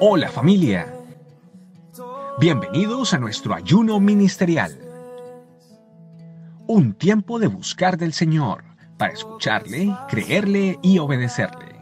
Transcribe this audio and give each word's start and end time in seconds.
Hola 0.00 0.28
familia. 0.28 0.92
Bienvenidos 2.40 3.14
a 3.14 3.18
nuestro 3.18 3.54
ayuno 3.54 4.00
ministerial. 4.00 4.76
Un 6.66 6.94
tiempo 6.94 7.38
de 7.38 7.46
buscar 7.46 7.96
del 7.96 8.12
Señor 8.12 8.64
para 8.96 9.12
escucharle, 9.12 9.94
creerle 10.08 10.80
y 10.82 10.98
obedecerle. 10.98 11.76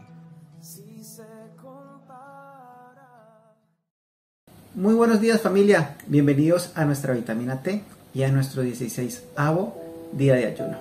Muy 4.75 4.93
buenos 4.93 5.21
días 5.21 5.41
familia, 5.41 5.95
bienvenidos 6.05 6.71
a 6.75 6.85
nuestra 6.85 7.15
vitamina 7.15 7.63
T 7.63 7.81
y 8.13 8.23
a 8.23 8.31
nuestro 8.31 8.61
16 8.61 9.23
avo 9.35 9.81
día 10.11 10.35
de 10.35 10.45
ayuno. 10.45 10.77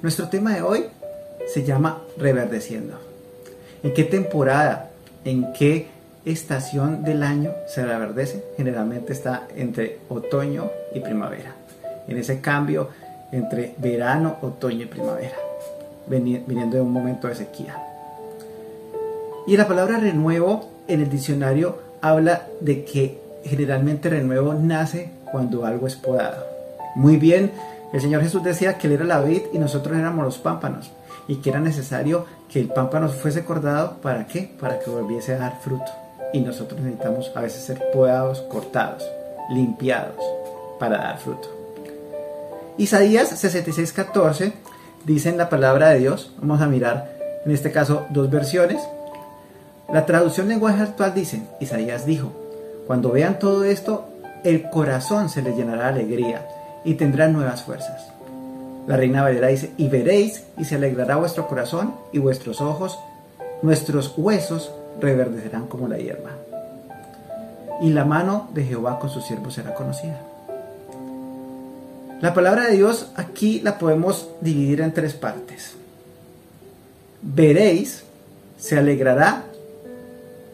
Nuestro 0.00 0.28
tema 0.28 0.54
de 0.54 0.62
hoy 0.62 0.86
se 1.46 1.64
llama 1.64 2.02
reverdeciendo. 2.16 2.98
¿En 3.82 3.94
qué 3.94 4.04
temporada, 4.04 4.90
en 5.24 5.52
qué 5.52 5.86
estación 6.24 7.04
del 7.04 7.22
año 7.22 7.52
se 7.66 7.84
reverdece? 7.84 8.44
Generalmente 8.56 9.12
está 9.12 9.46
entre 9.56 9.98
otoño 10.08 10.70
y 10.94 11.00
primavera. 11.00 11.54
En 12.08 12.18
ese 12.18 12.40
cambio 12.40 12.88
entre 13.30 13.74
verano, 13.78 14.36
otoño 14.42 14.82
y 14.82 14.86
primavera, 14.86 15.36
viniendo 16.06 16.76
de 16.76 16.82
un 16.82 16.92
momento 16.92 17.28
de 17.28 17.34
sequía. 17.34 17.76
Y 19.46 19.56
la 19.56 19.68
palabra 19.68 19.98
renuevo 19.98 20.68
en 20.88 21.02
el 21.02 21.10
diccionario 21.10 21.78
habla 22.00 22.46
de 22.60 22.84
que 22.84 23.18
generalmente 23.44 24.10
renuevo 24.10 24.54
nace 24.54 25.10
cuando 25.30 25.64
algo 25.64 25.86
es 25.86 25.96
podado. 25.96 26.44
Muy 26.96 27.16
bien, 27.16 27.52
el 27.92 28.00
Señor 28.00 28.22
Jesús 28.22 28.42
decía 28.42 28.76
que 28.76 28.86
Él 28.86 28.94
era 28.94 29.04
la 29.04 29.20
vid 29.20 29.42
y 29.52 29.58
nosotros 29.58 29.96
éramos 29.96 30.24
los 30.24 30.38
pámpanos 30.38 30.90
y 31.28 31.36
que 31.36 31.50
era 31.50 31.60
necesario 31.60 32.26
que 32.50 32.58
el 32.58 32.68
pámpano 32.68 33.08
fuese 33.08 33.44
cortado 33.44 33.98
¿para 34.02 34.26
qué? 34.26 34.50
Para 34.58 34.80
que 34.80 34.90
volviese 34.90 35.34
a 35.34 35.38
dar 35.38 35.60
fruto. 35.60 35.92
Y 36.32 36.40
nosotros 36.40 36.80
necesitamos 36.80 37.30
a 37.36 37.42
veces 37.42 37.62
ser 37.62 37.90
podados, 37.92 38.40
cortados, 38.42 39.08
limpiados 39.50 40.16
para 40.80 40.98
dar 40.98 41.18
fruto. 41.18 41.48
Isaías 42.76 43.30
66:14 43.32 44.52
dice 45.04 45.28
en 45.28 45.38
la 45.38 45.48
palabra 45.48 45.90
de 45.90 46.00
Dios, 46.00 46.32
vamos 46.38 46.60
a 46.60 46.66
mirar 46.66 47.18
en 47.44 47.52
este 47.52 47.72
caso 47.72 48.06
dos 48.10 48.30
versiones, 48.30 48.82
la 49.92 50.04
traducción 50.04 50.48
lenguaje 50.48 50.82
actual 50.82 51.14
dice, 51.14 51.42
Isaías 51.60 52.04
dijo, 52.04 52.30
cuando 52.86 53.10
vean 53.10 53.38
todo 53.38 53.64
esto, 53.64 54.08
el 54.44 54.68
corazón 54.68 55.28
se 55.30 55.40
les 55.40 55.56
llenará 55.56 55.84
de 55.84 56.00
alegría 56.00 56.46
y 56.84 56.94
tendrán 56.94 57.32
nuevas 57.32 57.62
fuerzas. 57.62 58.12
La 58.88 58.96
reina 58.96 59.22
Valera 59.22 59.48
dice, 59.48 59.72
y 59.76 59.86
veréis 59.88 60.44
y 60.56 60.64
se 60.64 60.76
alegrará 60.76 61.16
vuestro 61.16 61.46
corazón 61.46 61.94
y 62.10 62.18
vuestros 62.18 62.62
ojos, 62.62 62.98
nuestros 63.60 64.14
huesos 64.16 64.72
reverdecerán 64.98 65.66
como 65.66 65.88
la 65.88 65.98
hierba. 65.98 66.30
Y 67.82 67.90
la 67.90 68.06
mano 68.06 68.48
de 68.54 68.64
Jehová 68.64 68.98
con 68.98 69.10
sus 69.10 69.26
siervos 69.26 69.52
será 69.52 69.74
conocida. 69.74 70.18
La 72.22 72.32
palabra 72.32 72.64
de 72.64 72.76
Dios 72.76 73.12
aquí 73.14 73.60
la 73.60 73.78
podemos 73.78 74.30
dividir 74.40 74.80
en 74.80 74.94
tres 74.94 75.12
partes. 75.12 75.74
Veréis, 77.20 78.04
se 78.58 78.78
alegrará 78.78 79.44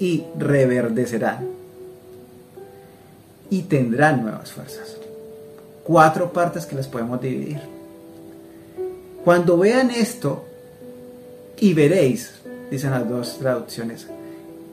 y 0.00 0.24
reverdecerán 0.36 1.46
y 3.48 3.62
tendrán 3.62 4.22
nuevas 4.22 4.50
fuerzas. 4.50 4.96
Cuatro 5.84 6.32
partes 6.32 6.66
que 6.66 6.74
las 6.74 6.88
podemos 6.88 7.20
dividir. 7.20 7.83
Cuando 9.24 9.56
vean 9.56 9.90
esto 9.90 10.44
y 11.58 11.72
veréis, 11.74 12.32
dicen 12.70 12.90
las 12.90 13.08
dos 13.08 13.38
traducciones, 13.38 14.06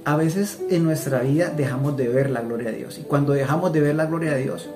a 0.03 0.15
veces 0.15 0.59
en 0.69 0.83
nuestra 0.83 1.21
vida 1.21 1.49
dejamos 1.49 1.95
de 1.95 2.07
ver 2.07 2.29
la 2.29 2.41
gloria 2.41 2.71
de 2.71 2.77
Dios. 2.77 2.97
Y 2.99 3.03
cuando 3.03 3.33
dejamos 3.33 3.71
de 3.71 3.81
ver 3.81 3.95
la 3.95 4.07
gloria 4.07 4.33
de 4.33 4.43
Dios, 4.43 4.67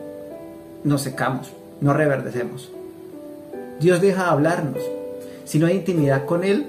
nos 0.83 1.01
secamos, 1.01 1.51
no 1.81 1.93
reverdecemos. 1.93 2.71
Dios 3.79 3.99
deja 4.01 4.23
de 4.23 4.29
hablarnos. 4.29 4.81
Si 5.43 5.59
no 5.59 5.67
hay 5.67 5.75
intimidad 5.75 6.25
con 6.25 6.43
Él, 6.43 6.67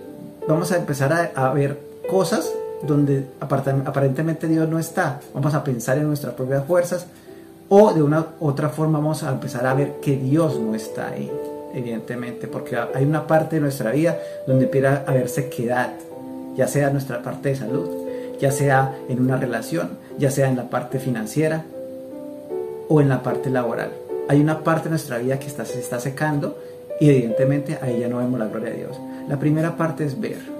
vamos 0.48 0.72
a 0.72 0.76
empezar 0.76 1.12
a, 1.12 1.48
a 1.48 1.52
ver 1.52 1.78
cosas 2.08 2.50
donde 2.82 3.26
aparentemente 3.40 4.48
Dios 4.48 4.68
no 4.68 4.78
está. 4.78 5.20
Vamos 5.32 5.54
a 5.54 5.62
pensar 5.62 5.98
en 5.98 6.08
nuestras 6.08 6.34
propias 6.34 6.64
fuerzas 6.64 7.06
o 7.68 7.92
de 7.92 8.02
una 8.02 8.26
otra 8.40 8.68
forma 8.68 8.98
vamos 8.98 9.22
a 9.22 9.30
empezar 9.30 9.66
a 9.66 9.74
ver 9.74 9.94
que 10.00 10.16
Dios 10.16 10.58
no 10.58 10.74
está 10.74 11.08
ahí, 11.08 11.30
evidentemente, 11.74 12.48
porque 12.48 12.76
hay 12.76 13.04
una 13.04 13.26
parte 13.26 13.56
de 13.56 13.62
nuestra 13.62 13.92
vida 13.92 14.18
donde 14.46 14.64
empieza 14.64 15.04
a 15.06 15.10
haber 15.10 15.28
sequedad, 15.28 15.92
ya 16.56 16.68
sea 16.68 16.88
en 16.88 16.94
nuestra 16.94 17.22
parte 17.22 17.50
de 17.50 17.56
salud, 17.56 17.88
ya 18.40 18.50
sea 18.50 18.96
en 19.08 19.20
una 19.20 19.36
relación, 19.36 19.98
ya 20.18 20.30
sea 20.30 20.48
en 20.48 20.56
la 20.56 20.70
parte 20.70 20.98
financiera 20.98 21.64
o 22.88 23.00
en 23.00 23.08
la 23.08 23.22
parte 23.22 23.50
laboral. 23.50 23.90
Hay 24.28 24.40
una 24.40 24.64
parte 24.64 24.84
de 24.84 24.90
nuestra 24.90 25.18
vida 25.18 25.38
que 25.38 25.48
se 25.48 25.78
está 25.78 26.00
secando 26.00 26.58
y 27.00 27.10
evidentemente 27.10 27.78
ahí 27.80 28.00
ya 28.00 28.08
no 28.08 28.18
vemos 28.18 28.38
la 28.38 28.46
gloria 28.46 28.70
de 28.70 28.76
Dios. 28.76 28.98
La 29.28 29.38
primera 29.38 29.76
parte 29.76 30.04
es 30.04 30.20
ver 30.20 30.56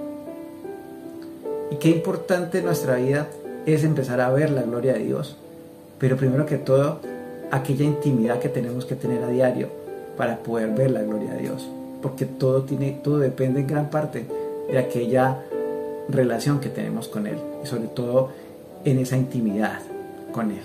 y 1.71 1.75
qué 1.75 1.89
importante 1.89 2.59
en 2.59 2.65
nuestra 2.65 2.95
vida 2.95 3.27
es 3.65 3.83
empezar 3.83 4.21
a 4.21 4.29
ver 4.29 4.51
la 4.51 4.61
gloria 4.61 4.93
de 4.93 4.99
Dios. 4.99 5.37
Pero 5.99 6.15
primero 6.15 6.45
que 6.45 6.57
todo, 6.57 6.99
aquella 7.51 7.83
intimidad 7.83 8.39
que 8.39 8.49
tenemos 8.49 8.85
que 8.85 8.95
tener 8.95 9.23
a 9.23 9.29
diario 9.29 9.86
para 10.17 10.37
poder 10.37 10.71
ver 10.71 10.91
la 10.91 11.03
gloria 11.03 11.33
de 11.33 11.41
Dios. 11.41 11.67
Porque 12.01 12.25
todo, 12.25 12.63
tiene, 12.63 12.99
todo 13.03 13.19
depende 13.19 13.61
en 13.61 13.67
gran 13.67 13.89
parte 13.89 14.25
de 14.69 14.77
aquella 14.77 15.43
relación 16.09 16.59
que 16.59 16.69
tenemos 16.69 17.07
con 17.07 17.27
Él. 17.27 17.37
Y 17.63 17.67
sobre 17.67 17.87
todo 17.87 18.29
en 18.83 18.99
esa 18.99 19.17
intimidad 19.17 19.79
con 20.31 20.51
Él. 20.51 20.61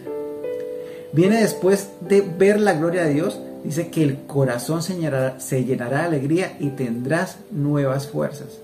Viene 1.13 1.41
después 1.41 1.91
de 2.01 2.23
ver 2.23 2.59
la 2.59 2.73
gloria 2.73 3.05
de 3.05 3.15
Dios, 3.15 3.39
dice 3.65 3.89
que 3.89 4.03
el 4.03 4.23
corazón 4.27 4.83
se 4.83 4.95
llenará, 4.95 5.39
se 5.41 5.65
llenará 5.65 6.01
de 6.01 6.07
alegría 6.07 6.57
y 6.59 6.71
tendrás 6.71 7.37
nuevas 7.51 8.09
fuerzas. 8.09 8.59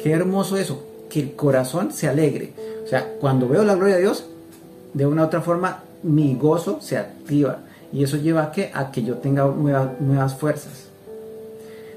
Qué 0.00 0.12
hermoso 0.12 0.56
eso, 0.56 0.84
que 1.10 1.20
el 1.20 1.34
corazón 1.34 1.92
se 1.92 2.08
alegre. 2.08 2.52
O 2.84 2.86
sea, 2.86 3.14
cuando 3.20 3.48
veo 3.48 3.64
la 3.64 3.74
gloria 3.74 3.96
de 3.96 4.02
Dios, 4.02 4.26
de 4.92 5.06
una 5.06 5.22
u 5.22 5.26
otra 5.26 5.40
forma, 5.40 5.82
mi 6.02 6.34
gozo 6.36 6.80
se 6.80 6.98
activa. 6.98 7.60
Y 7.94 8.02
eso 8.02 8.16
lleva 8.16 8.42
a 8.42 8.52
que, 8.52 8.72
a 8.74 8.90
que 8.90 9.04
yo 9.04 9.18
tenga 9.18 9.46
nuevas, 9.46 10.00
nuevas 10.00 10.34
fuerzas. 10.34 10.88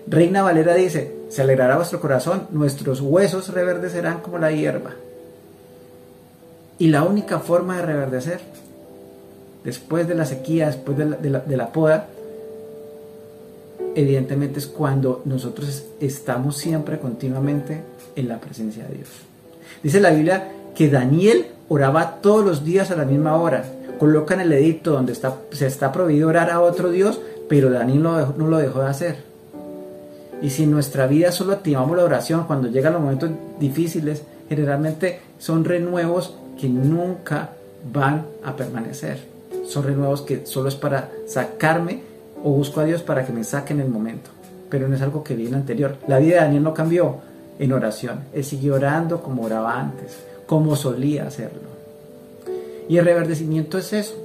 Reina 0.05 0.43
Valera 0.43 0.75
dice, 0.75 1.15
se 1.29 1.41
alegrará 1.41 1.75
vuestro 1.75 1.99
corazón, 1.99 2.47
nuestros 2.51 3.01
huesos 3.01 3.49
reverdecerán 3.49 4.19
como 4.21 4.37
la 4.37 4.51
hierba. 4.51 4.91
Y 6.77 6.89
la 6.89 7.03
única 7.03 7.39
forma 7.39 7.77
de 7.77 7.81
reverdecer, 7.81 8.39
después 9.63 10.07
de 10.07 10.13
la 10.13 10.25
sequía, 10.25 10.67
después 10.67 10.97
de 10.97 11.29
la, 11.29 11.39
de 11.39 11.57
la 11.57 11.71
poda, 11.71 12.05
evidentemente 13.95 14.59
es 14.59 14.67
cuando 14.67 15.23
nosotros 15.25 15.83
estamos 15.99 16.57
siempre 16.57 16.99
continuamente 16.99 17.81
en 18.15 18.27
la 18.27 18.39
presencia 18.39 18.85
de 18.85 18.97
Dios. 18.97 19.09
Dice 19.81 19.99
la 19.99 20.11
Biblia 20.11 20.51
que 20.75 20.89
Daniel 20.89 21.47
oraba 21.69 22.19
todos 22.21 22.45
los 22.45 22.63
días 22.63 22.91
a 22.91 22.95
la 22.95 23.05
misma 23.05 23.35
hora. 23.35 23.65
Coloca 23.99 24.33
en 24.33 24.41
el 24.41 24.53
edicto 24.53 24.91
donde 24.91 25.13
está, 25.13 25.37
se 25.51 25.67
está 25.67 25.91
prohibido 25.91 26.29
orar 26.29 26.51
a 26.51 26.61
otro 26.61 26.91
Dios, 26.91 27.19
pero 27.49 27.69
Daniel 27.69 28.03
no, 28.03 28.33
no 28.37 28.47
lo 28.47 28.57
dejó 28.57 28.81
de 28.81 28.87
hacer. 28.87 29.15
Y 30.41 30.51
si 30.51 30.63
en 30.63 30.71
nuestra 30.71 31.07
vida 31.07 31.31
solo 31.31 31.53
activamos 31.53 31.97
la 31.97 32.03
oración 32.03 32.45
cuando 32.45 32.67
llegan 32.67 32.93
los 32.93 33.01
momentos 33.01 33.31
difíciles, 33.59 34.23
generalmente 34.49 35.19
son 35.39 35.65
renuevos 35.65 36.35
que 36.59 36.69
nunca 36.69 37.49
van 37.91 38.25
a 38.43 38.55
permanecer. 38.55 39.19
Son 39.67 39.83
renuevos 39.83 40.21
que 40.21 40.45
solo 40.45 40.69
es 40.69 40.75
para 40.75 41.09
sacarme 41.25 42.01
o 42.43 42.51
busco 42.51 42.79
a 42.81 42.85
Dios 42.85 43.01
para 43.01 43.25
que 43.25 43.33
me 43.33 43.43
saque 43.43 43.73
en 43.73 43.81
el 43.81 43.89
momento. 43.89 44.29
Pero 44.69 44.87
no 44.87 44.95
es 44.95 45.01
algo 45.01 45.23
que 45.23 45.35
viene 45.35 45.57
anterior. 45.57 45.95
La 46.07 46.19
vida 46.19 46.35
de 46.35 46.41
Daniel 46.41 46.63
no 46.63 46.73
cambió 46.73 47.17
en 47.57 47.73
oración. 47.73 48.21
Él 48.33 48.43
siguió 48.43 48.75
orando 48.75 49.21
como 49.21 49.43
oraba 49.43 49.79
antes, 49.79 50.17
como 50.45 50.75
solía 50.75 51.27
hacerlo. 51.27 51.76
Y 52.89 52.97
el 52.97 53.05
reverdecimiento 53.05 53.77
es 53.77 53.93
eso. 53.93 54.15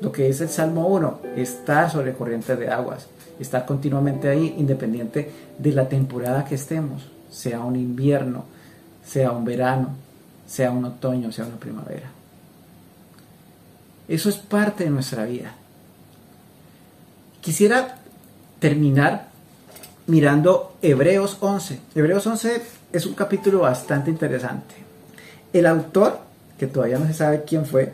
Lo 0.00 0.12
que 0.12 0.28
es 0.28 0.40
el 0.40 0.48
Salmo 0.48 0.86
1, 0.88 1.20
estar 1.36 1.90
sobre 1.90 2.12
corrientes 2.12 2.58
de 2.58 2.68
aguas, 2.68 3.06
estar 3.40 3.64
continuamente 3.64 4.28
ahí, 4.28 4.54
independiente 4.58 5.30
de 5.58 5.72
la 5.72 5.88
temporada 5.88 6.44
que 6.44 6.54
estemos, 6.54 7.06
sea 7.30 7.60
un 7.60 7.76
invierno, 7.76 8.44
sea 9.04 9.32
un 9.32 9.44
verano, 9.44 9.90
sea 10.46 10.70
un 10.70 10.84
otoño, 10.84 11.32
sea 11.32 11.46
una 11.46 11.56
primavera. 11.56 12.10
Eso 14.08 14.28
es 14.28 14.36
parte 14.36 14.84
de 14.84 14.90
nuestra 14.90 15.24
vida. 15.24 15.54
Quisiera 17.40 17.96
terminar 18.58 19.28
mirando 20.06 20.76
Hebreos 20.82 21.38
11. 21.40 21.80
Hebreos 21.94 22.26
11 22.26 22.62
es 22.92 23.06
un 23.06 23.14
capítulo 23.14 23.60
bastante 23.60 24.10
interesante. 24.10 24.74
El 25.52 25.66
autor, 25.66 26.20
que 26.58 26.66
todavía 26.66 26.98
no 26.98 27.06
se 27.06 27.14
sabe 27.14 27.44
quién 27.44 27.66
fue, 27.66 27.92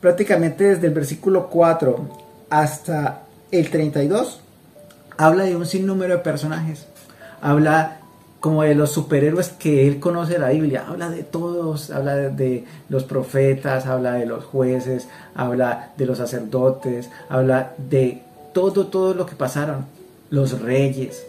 prácticamente 0.00 0.64
desde 0.64 0.86
el 0.86 0.94
versículo 0.94 1.48
4 1.48 2.08
hasta 2.50 3.22
el 3.50 3.70
32, 3.70 4.40
habla 5.16 5.44
de 5.44 5.56
un 5.56 5.66
sinnúmero 5.66 6.14
de 6.14 6.20
personajes. 6.20 6.86
Habla 7.40 7.98
como 8.40 8.64
de 8.64 8.74
los 8.74 8.90
superhéroes 8.90 9.50
que 9.50 9.86
él 9.86 10.00
conoce 10.00 10.32
de 10.32 10.38
la 10.40 10.48
Biblia. 10.48 10.84
Habla 10.88 11.10
de 11.10 11.22
todos, 11.22 11.90
habla 11.90 12.16
de, 12.16 12.64
los 12.88 13.04
profetas, 13.04 13.86
habla 13.86 14.14
de 14.14 14.26
los 14.26 14.44
jueces, 14.44 15.06
habla 15.34 15.92
de 15.96 16.06
los 16.06 16.18
sacerdotes, 16.18 17.08
habla 17.28 17.74
de 17.78 18.22
todo, 18.52 18.88
todo 18.88 19.14
lo 19.14 19.26
que 19.26 19.36
pasaron, 19.36 19.86
los 20.30 20.60
reyes, 20.60 21.24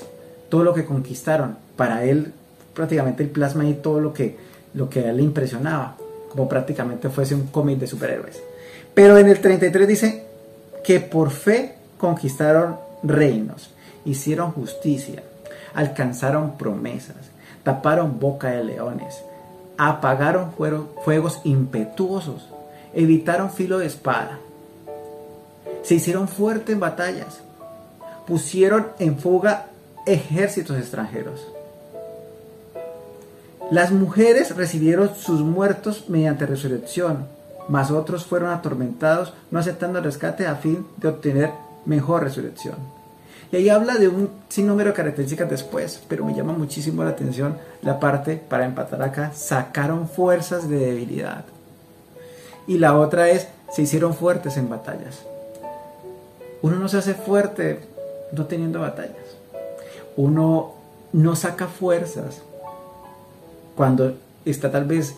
todo 0.49 0.63
lo 0.63 0.73
que 0.73 0.85
conquistaron. 0.85 1.57
Para 1.75 2.03
él 2.03 2.33
prácticamente 2.73 3.21
el 3.21 3.29
plasma 3.29 3.63
ahí 3.63 3.79
todo 3.81 3.99
lo 3.99 4.13
que, 4.13 4.35
lo 4.73 4.89
que 4.89 5.01
a 5.01 5.09
él 5.11 5.17
le 5.17 5.23
impresionaba, 5.23 5.95
como 6.33 6.49
prácticamente 6.49 7.09
fuese 7.09 7.35
un 7.35 7.45
cómic 7.47 7.77
de 7.77 7.85
superhéroes. 7.85 8.41
Pero 8.95 9.19
en 9.19 9.29
el 9.29 9.39
33 9.39 9.87
dice 9.87 10.23
que 10.83 10.99
por 10.99 11.29
fe 11.29 11.75
conquistaron 11.99 12.77
reinos, 13.03 13.69
hicieron 14.03 14.51
justicia, 14.51 15.21
alcanzaron 15.75 16.57
promesas, 16.57 17.17
taparon 17.61 18.19
boca 18.19 18.49
de 18.49 18.63
leones, 18.63 19.23
apagaron 19.77 20.53
fuegos 21.03 21.39
impetuosos, 21.43 22.49
evitaron 22.95 23.51
filo 23.51 23.77
de 23.77 23.85
espada, 23.85 24.39
se 25.83 25.93
hicieron 25.93 26.27
fuertes 26.27 26.73
en 26.73 26.79
batallas, 26.79 27.41
pusieron 28.25 28.87
en 28.97 29.19
fuga 29.19 29.67
ejércitos 30.07 30.77
extranjeros. 30.79 31.52
Las 33.73 33.91
mujeres 33.91 34.55
recibieron 34.55 35.15
sus 35.15 35.41
muertos 35.41 36.07
mediante 36.07 36.45
resurrección, 36.45 37.25
mas 37.67 37.89
otros 37.89 38.23
fueron 38.23 38.51
atormentados 38.51 39.33
no 39.49 39.57
aceptando 39.57 39.99
rescate 39.99 40.45
a 40.45 40.57
fin 40.57 40.85
de 40.97 41.07
obtener 41.07 41.49
mejor 41.83 42.21
resurrección. 42.21 42.75
Y 43.51 43.55
ahí 43.55 43.69
habla 43.69 43.95
de 43.95 44.09
un 44.09 44.29
sinnúmero 44.47 44.91
de 44.91 44.97
características 44.97 45.49
después, 45.49 46.03
pero 46.07 46.23
me 46.23 46.35
llama 46.35 46.53
muchísimo 46.53 47.03
la 47.03 47.09
atención 47.09 47.57
la 47.81 47.99
parte, 47.99 48.35
para 48.47 48.65
empatar 48.65 49.01
acá, 49.01 49.31
sacaron 49.33 50.07
fuerzas 50.07 50.69
de 50.69 50.77
debilidad. 50.77 51.43
Y 52.67 52.77
la 52.77 52.95
otra 52.95 53.29
es, 53.29 53.47
se 53.71 53.81
hicieron 53.81 54.13
fuertes 54.13 54.55
en 54.57 54.69
batallas. 54.69 55.23
Uno 56.61 56.75
no 56.75 56.87
se 56.89 56.99
hace 56.99 57.15
fuerte 57.15 57.79
no 58.33 58.45
teniendo 58.45 58.81
batallas. 58.81 59.35
Uno 60.15 60.75
no 61.11 61.35
saca 61.35 61.65
fuerzas 61.65 62.43
cuando 63.75 64.15
está 64.45 64.71
tal 64.71 64.85
vez 64.85 65.15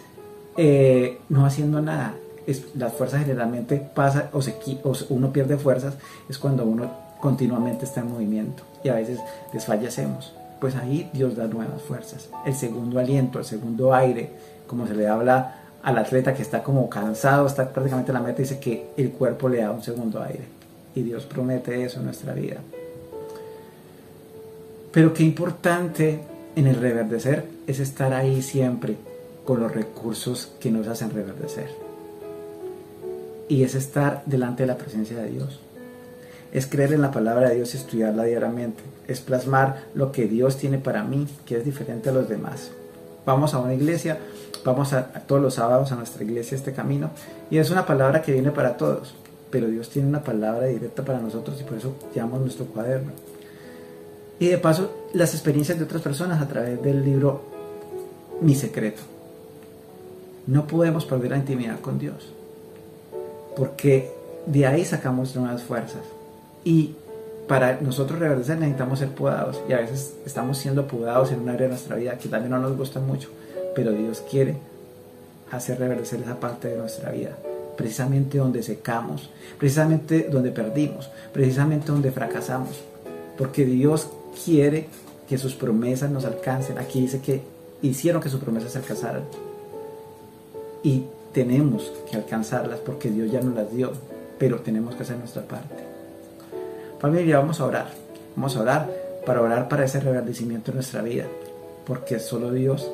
eh, 0.58 1.20
no 1.30 1.46
haciendo 1.46 1.82
nada. 1.82 2.16
Es, 2.48 2.76
las 2.76 2.94
fuerzas 2.94 3.22
generalmente 3.22 3.78
pasa 3.78 4.30
o, 4.32 4.42
se, 4.42 4.56
o 4.84 4.94
uno 5.10 5.34
pierde 5.34 5.58
fuerzas 5.58 5.96
es 6.30 6.38
cuando 6.38 6.64
uno 6.64 6.92
continuamente 7.20 7.86
está 7.86 8.02
en 8.02 8.12
movimiento 8.12 8.64
y 8.84 8.90
a 8.90 8.96
veces 8.96 9.20
desfallecemos. 9.52 10.34
Pues 10.62 10.76
ahí 10.76 11.10
Dios 11.12 11.36
da 11.36 11.48
nuevas 11.48 11.82
fuerzas. 11.82 12.30
El 12.46 12.54
segundo 12.54 13.00
aliento, 13.00 13.40
el 13.40 13.46
segundo 13.46 13.94
aire, 13.94 14.30
como 14.68 14.88
se 14.88 14.94
le 14.94 15.08
habla 15.08 15.56
al 15.84 15.98
atleta 15.98 16.34
que 16.34 16.42
está 16.42 16.64
como 16.64 16.90
cansado, 16.90 17.46
está 17.46 17.70
prácticamente 17.70 18.12
en 18.12 18.16
la 18.16 18.22
meta, 18.22 18.40
dice 18.40 18.60
que 18.60 18.90
el 18.98 19.12
cuerpo 19.12 19.50
le 19.50 19.62
da 19.62 19.72
un 19.72 19.84
segundo 19.84 20.22
aire. 20.22 20.46
Y 20.96 21.02
Dios 21.02 21.26
promete 21.26 21.84
eso 21.84 22.00
en 22.00 22.06
nuestra 22.06 22.34
vida. 22.34 22.58
Pero 24.92 25.14
qué 25.14 25.24
importante 25.24 26.22
en 26.56 26.68
el 26.68 26.76
reverdecer 26.76 27.46
es 27.68 27.80
estar 27.80 28.14
ahí 28.14 28.42
siempre 28.42 28.96
con 29.46 29.60
los 29.60 29.74
recursos 29.74 30.54
que 30.60 30.72
nos 30.72 30.88
hacen 30.88 31.12
reverdecer. 31.12 31.70
Y 33.48 33.64
es 33.64 33.76
estar 33.76 34.24
delante 34.26 34.64
de 34.64 34.68
la 34.68 34.78
presencia 34.78 35.18
de 35.18 35.32
Dios 35.32 35.60
es 36.56 36.68
creer 36.68 36.94
en 36.94 37.02
la 37.02 37.12
palabra 37.12 37.50
de 37.50 37.56
Dios 37.56 37.74
y 37.74 37.78
estudiarla 37.78 38.24
diariamente, 38.24 38.82
es 39.10 39.20
plasmar 39.20 39.88
lo 39.94 40.14
que 40.14 40.26
Dios 40.26 40.56
tiene 40.56 40.78
para 40.78 41.04
mí, 41.04 41.28
que 41.46 41.58
es 41.58 41.66
diferente 41.66 42.08
a 42.08 42.14
los 42.14 42.30
demás. 42.30 42.72
Vamos 43.26 43.54
a 43.54 43.60
una 43.60 43.74
iglesia, 43.74 44.20
vamos 44.64 44.94
a, 44.94 45.06
todos 45.28 45.42
los 45.42 45.56
sábados 45.56 45.92
a 45.92 45.98
nuestra 45.98 46.24
iglesia 46.24 46.56
este 46.56 46.72
camino, 46.72 47.10
y 47.50 47.58
es 47.58 47.72
una 47.72 47.86
palabra 47.86 48.22
que 48.22 48.32
viene 48.32 48.52
para 48.52 48.78
todos, 48.78 49.16
pero 49.52 49.68
Dios 49.68 49.90
tiene 49.90 50.08
una 50.08 50.24
palabra 50.24 50.68
directa 50.68 51.04
para 51.04 51.20
nosotros 51.20 51.60
y 51.60 51.66
por 51.66 51.78
eso 51.78 51.94
llamamos 52.16 52.40
nuestro 52.40 52.68
cuaderno. 52.68 53.12
Y 54.40 54.48
de 54.48 54.58
paso, 54.58 54.92
las 55.14 55.34
experiencias 55.34 55.78
de 55.78 55.86
otras 55.86 56.02
personas 56.02 56.42
a 56.42 56.48
través 56.48 56.82
del 56.82 57.04
libro 57.04 57.44
Mi 58.42 58.56
Secreto. 58.56 59.02
No 60.48 60.68
podemos 60.68 61.06
perder 61.06 61.32
la 61.32 61.38
intimidad 61.38 61.80
con 61.80 61.98
Dios, 61.98 62.32
porque 63.56 64.12
de 64.46 64.66
ahí 64.68 64.86
sacamos 64.86 65.36
nuevas 65.36 65.64
fuerzas. 65.64 66.02
Y 66.64 66.96
para 67.48 67.80
nosotros 67.80 68.20
reverdecer 68.20 68.58
necesitamos 68.58 69.00
ser 69.00 69.10
podados 69.10 69.62
y 69.70 69.74
a 69.74 69.78
veces 69.78 70.16
estamos 70.26 70.58
siendo 70.58 70.88
podados 70.88 71.32
en 71.32 71.42
un 71.42 71.50
área 71.50 71.64
de 71.64 71.70
nuestra 71.70 71.96
vida 71.96 72.18
que 72.18 72.28
también 72.28 72.52
no 72.52 72.60
nos 72.60 72.76
gusta 72.76 73.00
mucho, 73.00 73.30
pero 73.76 73.92
Dios 73.92 74.24
quiere 74.30 74.56
hacer 75.52 75.80
reverdecer 75.80 76.22
esa 76.22 76.40
parte 76.40 76.70
de 76.70 76.78
nuestra 76.78 77.12
vida, 77.12 77.38
precisamente 77.78 78.40
donde 78.40 78.64
secamos, 78.64 79.30
precisamente 79.60 80.28
donde 80.32 80.52
perdimos, 80.52 81.10
precisamente 81.32 81.92
donde 81.92 82.12
fracasamos, 82.12 82.82
porque 83.38 83.66
Dios 83.66 84.10
quiere 84.44 84.88
que 85.28 85.38
sus 85.38 85.56
promesas 85.56 86.10
nos 86.10 86.26
alcancen. 86.26 86.78
Aquí 86.78 87.02
dice 87.02 87.22
que 87.22 87.42
hicieron 87.82 88.22
que 88.22 88.30
sus 88.30 88.40
promesas 88.40 88.72
se 88.72 88.80
alcanzaran 88.80 89.24
y 90.84 91.04
tenemos 91.34 91.92
que 92.10 92.18
alcanzarlas 92.18 92.80
porque 92.80 93.10
Dios 93.10 93.32
ya 93.32 93.42
nos 93.42 93.56
las 93.56 93.72
dio, 93.72 93.92
pero 94.38 94.60
tenemos 94.60 94.96
que 94.96 95.04
hacer 95.04 95.18
nuestra 95.18 95.42
parte. 95.44 95.84
Familia, 97.00 97.40
vamos 97.40 97.60
a 97.60 97.66
orar. 97.66 97.88
Vamos 98.36 98.56
a 98.56 98.62
orar 98.62 98.90
para 99.26 99.42
orar 99.42 99.68
para 99.68 99.86
ese 99.86 100.00
reverdecimiento 100.00 100.72
en 100.72 100.76
nuestra 100.76 101.02
vida. 101.02 101.26
Porque 101.86 102.20
solo 102.20 102.52
Dios 102.52 102.90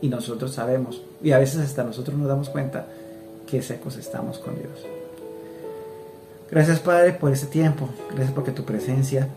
y 0.00 0.08
nosotros 0.08 0.52
sabemos, 0.52 1.02
y 1.22 1.32
a 1.32 1.38
veces 1.38 1.60
hasta 1.60 1.82
nosotros 1.82 2.16
nos 2.18 2.28
damos 2.28 2.48
cuenta, 2.48 2.86
que 3.46 3.62
secos 3.62 3.96
estamos 3.96 4.38
con 4.38 4.56
Dios. 4.56 4.84
Gracias 6.50 6.80
Padre 6.80 7.12
por 7.12 7.32
este 7.32 7.46
tiempo. 7.46 7.88
Gracias 8.10 8.32
porque 8.32 8.52
tu 8.52 8.64
presencia 8.64 9.28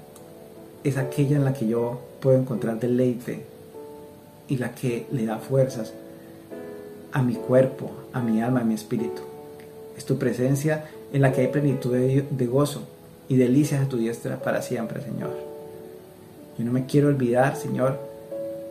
es 0.84 0.98
aquella 0.98 1.38
en 1.38 1.46
la 1.46 1.54
que 1.54 1.68
yo 1.68 2.00
puedo 2.20 2.38
encontrar 2.38 2.80
deleite 2.80 3.44
y 4.48 4.58
la 4.58 4.74
que 4.74 5.06
le 5.12 5.26
da 5.26 5.38
fuerzas 5.38 5.94
a 7.12 7.22
mi 7.22 7.36
cuerpo, 7.36 7.92
a 8.14 8.22
mi 8.22 8.42
alma, 8.42 8.62
a 8.62 8.64
mi 8.64 8.74
espíritu. 8.74 9.22
Es 9.98 10.06
tu 10.06 10.18
presencia 10.18 10.86
en 11.12 11.22
la 11.22 11.32
que 11.32 11.42
hay 11.42 11.48
plenitud 11.48 11.94
de, 11.94 12.48
gozo, 12.48 12.82
y 13.28 13.36
delicias 13.36 13.82
a 13.82 13.88
tu 13.88 13.98
diestra 13.98 14.40
para 14.40 14.62
siempre, 14.62 15.02
Señor. 15.02 15.32
Yo 16.58 16.66
no 16.66 16.72
me 16.72 16.86
quiero 16.86 17.10
olvidar, 17.10 17.56
Señor, 17.56 18.00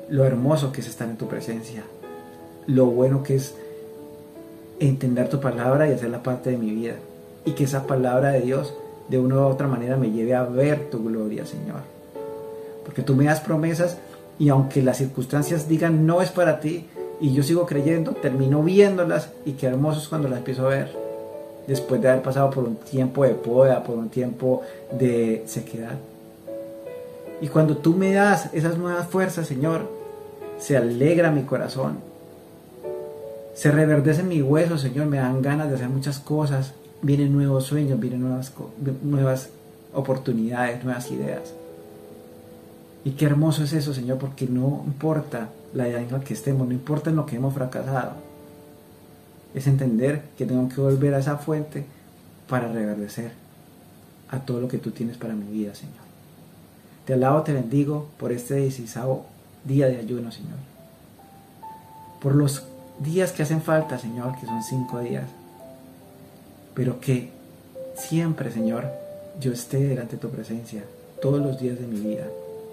lo 0.09 0.25
hermoso 0.25 0.73
que 0.73 0.81
es 0.81 0.89
estar 0.89 1.09
en 1.09 1.17
tu 1.17 1.29
presencia, 1.29 1.85
lo 2.67 2.87
bueno 2.87 3.23
que 3.23 3.37
es 3.37 3.55
entender 4.81 5.29
tu 5.29 5.41
palabra 5.41 5.89
y 5.89 5.93
hacerla 5.93 6.23
parte 6.23 6.51
de 6.51 6.59
mi 6.59 6.71
vida, 6.71 6.95
y 7.45 7.53
que 7.53 7.65
esa 7.65 7.87
palabra 7.87 8.31
de 8.31 8.41
Dios 8.41 8.75
de 9.09 9.19
una 9.19 9.37
u 9.37 9.41
otra 9.43 9.69
manera 9.69 9.97
me 9.97 10.11
lleve 10.11 10.35
a 10.35 10.43
ver 10.43 10.91
tu 10.91 11.05
gloria, 11.05 11.47
Señor. 11.47 11.98
Porque 12.89 13.03
tú 13.03 13.15
me 13.15 13.27
das 13.27 13.41
promesas 13.41 13.99
y 14.39 14.49
aunque 14.49 14.81
las 14.81 14.97
circunstancias 14.97 15.69
digan 15.69 16.07
no 16.07 16.23
es 16.23 16.31
para 16.31 16.59
ti, 16.59 16.87
y 17.21 17.35
yo 17.35 17.43
sigo 17.43 17.67
creyendo, 17.67 18.13
termino 18.13 18.63
viéndolas 18.63 19.29
y 19.45 19.53
qué 19.53 19.67
hermoso 19.67 20.01
es 20.01 20.09
cuando 20.09 20.29
las 20.29 20.39
empiezo 20.39 20.67
a 20.67 20.71
ver 20.71 21.09
después 21.67 22.01
de 22.01 22.09
haber 22.09 22.23
pasado 22.23 22.49
por 22.49 22.65
un 22.65 22.77
tiempo 22.77 23.25
de 23.25 23.35
poda, 23.35 23.85
por 23.85 23.97
un 23.97 24.09
tiempo 24.09 24.63
de 24.91 25.43
sequedad. 25.47 25.99
Y 27.43 27.49
cuando 27.49 27.77
tú 27.77 27.93
me 27.95 28.15
das 28.15 28.49
esas 28.55 28.79
nuevas 28.79 29.07
fuerzas, 29.09 29.47
Señor, 29.47 29.83
se 30.59 30.79
alegra 30.79 31.31
mi 31.31 31.43
corazón. 31.43 31.99
Se 33.55 33.71
reverdece 33.71 34.23
mi 34.23 34.41
hueso, 34.41 34.79
Señor, 34.79 35.07
me 35.07 35.19
dan 35.19 35.43
ganas 35.43 35.69
de 35.69 35.75
hacer 35.75 35.91
muchas 35.91 36.19
cosas. 36.21 36.73
Vienen 37.03 37.35
nuevos 37.35 37.65
sueños, 37.65 38.01
vienen 38.01 38.23
nuevas, 38.23 38.53
nuevas 39.03 39.51
oportunidades, 39.93 40.83
nuevas 40.83 41.11
ideas. 41.11 41.53
Y 43.05 43.13
qué 43.13 43.27
hermoso 43.27 43.65
es 43.65 43.73
eso, 43.73 43.95
Señor, 43.95 44.19
porque 44.19 44.47
no 44.47 44.83
importa 44.87 45.49
la 45.75 45.89
edad 45.89 46.03
en 46.03 46.13
la 46.13 46.21
que 46.21 46.35
estemos, 46.35 46.67
no 46.67 46.75
importa 46.75 47.11
en 47.11 47.17
lo 47.17 47.27
que 47.27 47.37
hemos 47.37 47.55
fracasado 47.55 48.29
es 49.55 49.67
entender 49.67 50.23
que 50.37 50.47
tengo 50.47 50.69
que 50.69 50.81
volver 50.81 51.15
a 51.15 51.19
esa 51.19 51.37
fuente 51.37 51.85
para 52.49 52.69
reverdecer 52.69 53.33
a 54.31 54.41
todo 54.41 54.61
lo 54.61 54.69
que 54.69 54.79
tú 54.79 54.91
tienes 54.91 55.17
para 55.17 55.35
mi 55.35 55.51
vida, 55.51 55.75
Señor. 55.75 55.97
Te 57.07 57.15
alabo, 57.15 57.43
te 57.43 57.53
bendigo 57.53 58.09
por 58.19 58.33
este 58.33 58.55
decisado 58.55 59.25
día 59.65 59.87
de 59.89 59.99
ayuno, 59.99 60.31
Señor. 60.31 60.59
Por 62.21 62.35
los 62.35 62.65
días 62.99 63.33
que 63.33 63.43
hacen 63.43 63.63
falta, 63.63 63.99
Señor, 63.99 64.39
que 64.39 64.47
son 64.47 64.63
cinco 64.63 65.01
días. 65.01 65.25
Pero 66.75 67.01
que 67.01 67.31
siempre, 67.97 68.53
Señor, 68.53 68.87
yo 69.41 69.53
esté 69.53 69.79
delante 69.79 70.17
de 70.17 70.23
tu 70.23 70.29
presencia 70.29 70.85
todos 71.23 71.41
los 71.41 71.59
días 71.59 71.79
de 71.79 71.87
mi 71.87 72.01
vida. 72.01 72.27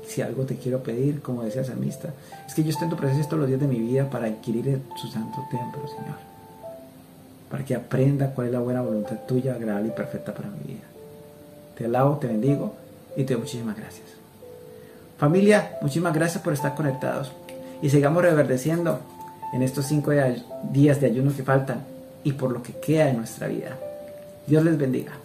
Si 0.07 0.21
algo 0.21 0.43
te 0.43 0.57
quiero 0.57 0.83
pedir, 0.83 1.21
como 1.21 1.43
decía 1.43 1.63
Samista, 1.63 2.13
es 2.47 2.53
que 2.53 2.63
yo 2.63 2.69
esté 2.69 2.85
en 2.85 2.91
tu 2.91 2.95
presencia 2.95 3.25
todos 3.25 3.41
los 3.41 3.47
días 3.47 3.59
de 3.59 3.67
mi 3.67 3.79
vida 3.79 4.09
para 4.09 4.27
adquirir 4.27 4.81
su 4.95 5.07
santo 5.07 5.43
templo, 5.50 5.88
Señor 5.88 6.35
para 7.50 7.63
que 7.63 7.75
aprenda 7.75 8.31
cuál 8.31 8.47
es 8.47 8.53
la 8.53 8.59
buena 8.59 8.81
voluntad 8.81 9.17
tuya, 9.27 9.55
agradable 9.55 9.89
y 9.89 9.91
perfecta 9.91 10.33
para 10.33 10.50
mi 10.50 10.74
vida. 10.74 10.83
Te 11.77 11.85
alabo, 11.85 12.17
te 12.17 12.27
bendigo 12.27 12.75
y 13.15 13.24
te 13.24 13.33
doy 13.33 13.43
muchísimas 13.43 13.77
gracias. 13.77 14.07
Familia, 15.17 15.77
muchísimas 15.81 16.13
gracias 16.13 16.43
por 16.43 16.53
estar 16.53 16.75
conectados. 16.75 17.31
y 17.81 17.89
sigamos 17.89 18.24
reverdeciendo 18.24 19.00
en 19.53 19.62
estos 19.62 19.85
cinco 19.85 20.12
días 20.71 21.01
de 21.01 21.07
ayuno 21.07 21.35
que 21.35 21.43
faltan 21.43 21.83
y 22.24 22.31
por 22.31 22.51
lo 22.51 22.63
que 22.63 22.74
queda 22.74 23.05
de 23.05 23.13
nuestra 23.13 23.47
vida. 23.47 23.77
Dios 24.47 24.63
les 24.63 24.77
bendiga. 24.77 25.25